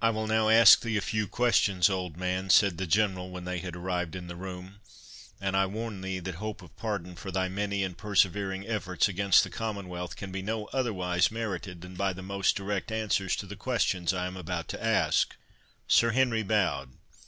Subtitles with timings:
[0.00, 3.58] "I will now ask thee a few questions, old man," said the General, when they
[3.58, 4.76] had arrived in the room;
[5.40, 9.42] "and I warn thee, that hope of pardon for thy many and persevering efforts against
[9.42, 13.56] the Commonwealth, can be no otherwise merited than by the most direct answers to the
[13.56, 15.34] questions I am about to ask."
[15.88, 16.90] Sir Henry bowed.